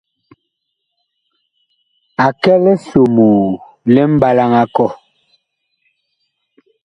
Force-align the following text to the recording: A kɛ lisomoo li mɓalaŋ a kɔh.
A 2.25 2.27
kɛ 2.41 2.53
lisomoo 2.63 3.41
li 3.93 4.01
mɓalaŋ 4.17 4.51
a 4.61 4.63
kɔh. 4.75 4.91